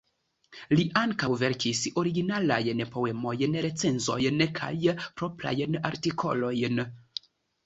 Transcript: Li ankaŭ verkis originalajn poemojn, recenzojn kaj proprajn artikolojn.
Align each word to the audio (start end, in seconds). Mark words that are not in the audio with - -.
Li 0.77 0.83
ankaŭ 1.01 1.27
verkis 1.41 1.81
originalajn 2.03 2.81
poemojn, 2.95 3.59
recenzojn 3.67 4.41
kaj 4.61 4.71
proprajn 5.03 5.79
artikolojn. 5.93 6.83